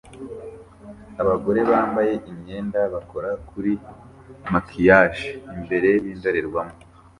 [1.21, 3.71] Abagore bambaye imyenda bakora kuri
[4.51, 5.23] maquillage
[5.55, 6.75] imbere yindorerwamo